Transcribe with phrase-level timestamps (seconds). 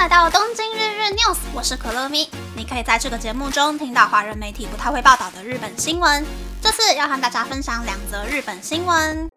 [0.00, 2.26] 来到东京日日 news，我是可乐咪。
[2.56, 6.24] 你可以在这个节目中听到华人媒体不太会报道的日本新闻。
[6.62, 9.28] 这次要和大家分享两则日本新闻。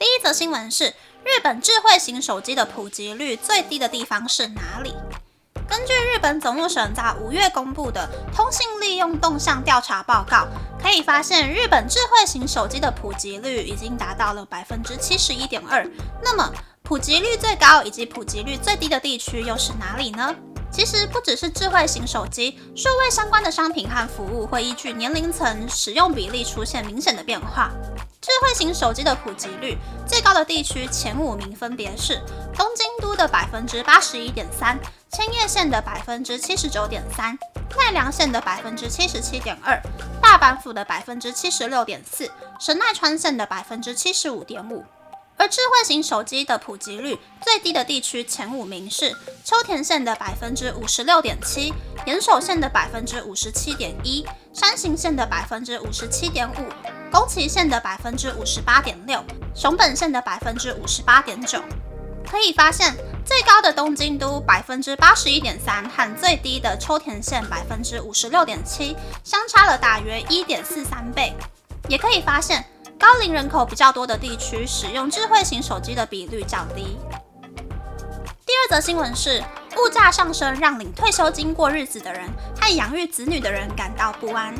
[0.00, 0.88] 第一则新闻是
[1.22, 4.92] 日本智慧型手机的普及率最低的地方是哪里？
[5.70, 10.48] 根据日本总务省在五月公布的通信利用动向调查报告，
[10.82, 15.88] 可以发现日本智慧型手机的普及率已经达到了百分之七十一点二。
[16.20, 20.34] 那么，普及率最高以及普及率最低的地区又是哪里呢？
[20.72, 27.70] 其实不只是智慧型手机，数位相关的商品和服务会依据年龄层使用比例出现明显的变化。
[28.20, 32.20] 智慧型手机的普及率最高的地区前五名分别是
[32.54, 34.78] 东京都的百分之八十一点三，
[35.10, 37.38] 千叶县的百分之七十九点三，
[37.78, 39.80] 奈良县的百分之七十七点二，
[40.20, 44.84] 大阪府的百分之七十六点四，神奈川县的百分之七十五点五。
[45.38, 49.10] 而智慧型手机的普及率最低的地区前五名是
[49.42, 51.72] 秋田县的百分之五十六点七，
[52.04, 56.68] 岩手县的百分之五十七点一，山形县的百分之五十七点五，
[57.10, 61.60] 宫崎县的百分之五十八点六，熊本县的百分之五十八点九。
[62.30, 62.94] 可以发现，
[63.24, 71.34] 最高的东京都百分之八十一点三和最低的秋田县百分之五十六点七相差了大约一点四三倍。
[71.88, 72.64] 也可以发现。
[73.00, 76.98] 高龄人口比较多的地区，使用智慧型手机的比率较低。
[78.44, 79.42] 第二则新闻是，
[79.78, 82.28] 物价上升让领退休金过日子的人
[82.60, 84.54] 和养育子女的人感到不安。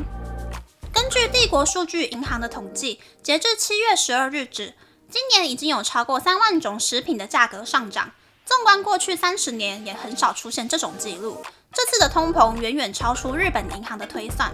[1.01, 4.75] 根据帝国数据银行的统计，截至七月十二日止，
[5.09, 8.11] 今年已经有超过三万种食品的价格上涨。
[8.45, 11.43] 纵观过去三十年，也很少出现这种记录。
[11.73, 14.51] 这次的通膨远远超出日本银行的推算。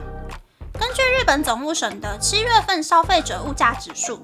[0.79, 4.21] 根据日本总务省的七月份消费者物价指数，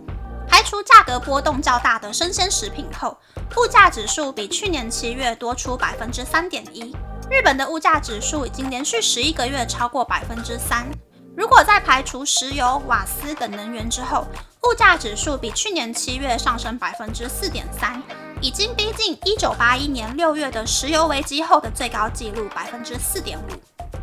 [0.47, 3.17] 排除价格波动较大的生鲜食品后，
[3.57, 6.95] 物价指数比去年七月多出百分之三点一。
[7.29, 10.89] 日本的物价指数已经连续十一个月超过百分之三。
[11.35, 14.27] 如果在排除石油、瓦斯等能源之后，
[14.63, 18.01] 物价指数比去年七月上升百分之四点三，
[18.39, 23.43] 已经逼近一九八一年六月的石油危机后的最高纪录百分之四点五。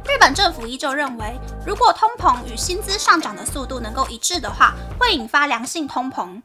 [0.05, 6.43] 日本政府依旧认为，如果通膨与薪资上涨的速度能够一致的话，会引发良性通膨。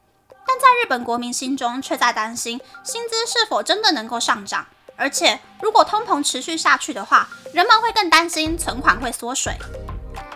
[0.47, 4.67] 但在日本国民心中，却在担心薪资是否真的能够上涨。
[4.97, 9.57] 而且，如果通膨持续下去的话，人们会更担心存款会缩水。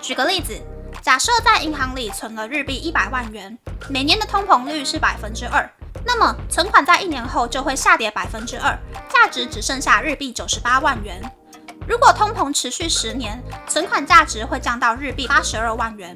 [0.01, 0.59] 举个例子，
[1.01, 3.57] 假设在银行里存了日币一百万元，
[3.89, 5.69] 每年的通膨率是百分之二，
[6.05, 8.77] 那么存款在一年后就会下跌百分之二，
[9.09, 11.21] 价值只剩下日币九十八万元。
[11.87, 16.15] 如果通膨持续十年，存款价值会降到日币八十二万元；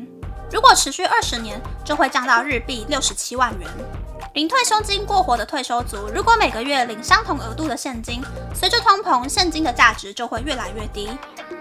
[0.52, 3.70] 如果持续二十年，就会降到日币六十七万元。
[4.34, 8.22] 领退休金过活的退休族，如果每个月领相同额度的现金，
[8.54, 11.08] 随着通膨，现金的价值就会越来越低。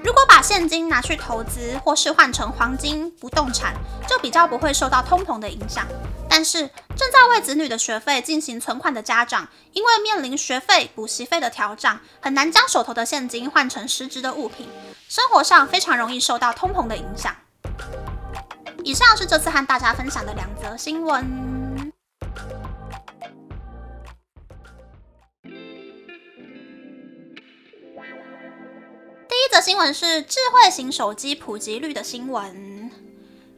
[0.03, 3.75] 如果把现金拿去投资，或是换成黄金、不动产，
[4.09, 5.87] 就比较不会受到通膨的影响。
[6.29, 6.61] 但是，
[6.97, 14.67] 正在为子女的学费进行存款的家长，因为面临学费、补习费的调涨，很难将手头的现金换成实质的物品，
[15.09, 17.37] 生活上非常容易受到通膨的影响。
[18.85, 21.25] 以上是这次和大家分享的两则新闻。
[29.29, 32.91] 第一则新闻是智慧型手机普及率的新闻。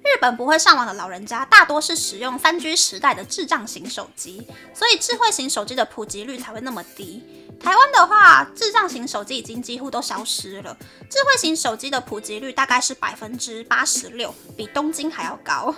[0.03, 4.45] 日本不会上网的老人家大多是使用三 G 时代的智障型手机，
[4.75, 7.23] 所以智慧型手机的普及率才会那么低。
[7.61, 10.77] 台湾的话，智障型手机已经几乎都消失了，
[11.09, 15.73] 智慧型手机的普及率大概是百分之八十六，比东京还要高。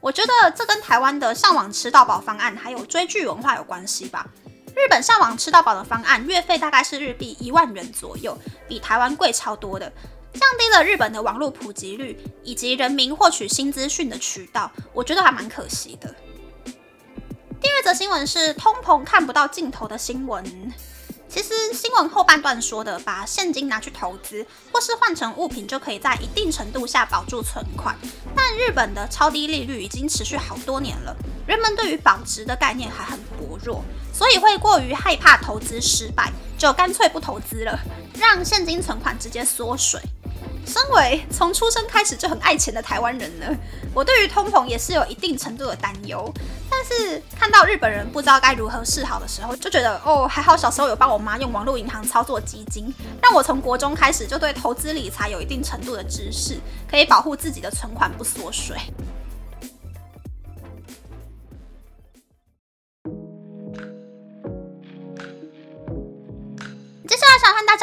[0.00, 4.26] 我觉得这跟台湾的上网吃到饱方案还有追剧文化有关系吧。
[4.74, 8.36] 日本上网吃到饱的方案月费大概是日币一万元左右，
[8.66, 9.92] 比台湾贵超多的。
[10.32, 16.14] 降低了日本的网络普及率以及人民获取新资讯的渠道，我觉得还蛮可惜的。
[17.60, 20.72] 第二则新闻是通膨看不到尽头的新闻。
[21.28, 27.96] 其实新闻后半段说的，把现金拿去投资或是换成物品，就可以在一定程度下保住存款。
[28.34, 31.14] 但日本的超低利率已经持续好多年了，
[31.46, 37.78] 人们对于保值的概念还很薄弱，所以会过于害怕投资失败，就干脆不投资了，
[38.18, 40.00] 让现金存款直接缩水。
[40.70, 43.46] 身为从出生开始就很爱钱的台湾人呢，
[43.92, 46.32] 我对于通膨也是有一定程度的担忧。
[46.70, 58.76] 但是看到日本人不知道该如何是好的时候，就觉得哦，还好小时候有帮我妈用网络银行操作基金，让我从国中开始就对投资理财有一定程度的知识，可以保护自己的存款不缩水。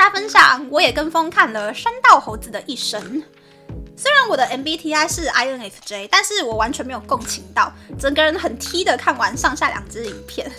[0.03, 3.01] 家分享，我也跟风看了山道猴子的一生。
[3.95, 10.51] 虽然我的 MBTI 是 INFJ，但是我完全没有共情到，整个人很 T 的看完上下两支影片。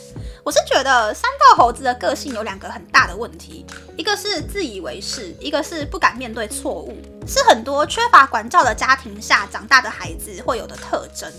[0.43, 3.65] 我是觉得山道猴子的个性有两个很大的问题，
[3.97, 11.31] 一个是自以为是，一个是不敢面对错误，是很多缺乏管教的家庭下长大的孩子会有的特征。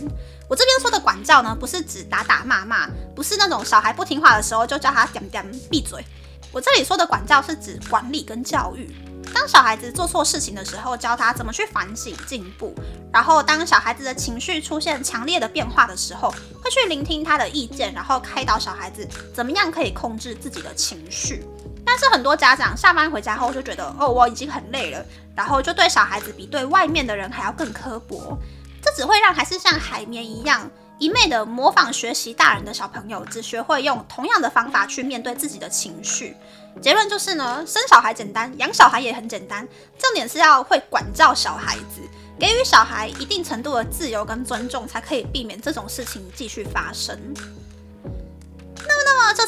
[0.48, 6.02] 我这边说的管教呢，不是指打打骂骂，不是那种小孩不听话的时候就叫他点点闭嘴。
[6.52, 8.96] 我这里说的管教是指管理跟教育。
[9.34, 12.74] 当小孩子做错事情的时候，教他怎么去反省进步；
[13.14, 21.46] 然后当小孩子的情绪出现强烈的变化的时候，会去聆听他的意见，然后开导小孩子怎么样可以控制自己的情绪。
[21.86, 25.06] 但是很多家长下班回家后就觉得，哦，我已经很累了，
[25.36, 28.36] 然后就对小孩子比对外面的人还要更刻薄，
[28.82, 30.70] 这只会让还是像海绵一样
[31.00, 36.36] 一昧的模仿学习大人的小朋友，只学会用同样的方法去面对自己的情绪。
[36.82, 39.66] 结论就是呢，生小孩简单，养小孩也很简单，
[39.98, 42.02] 重点是要会管教小孩子，
[42.38, 47.18] 给予小孩一定程度的自由跟尊重，才可以避免这种事情继续发生。